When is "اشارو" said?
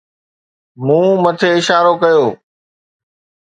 1.57-1.93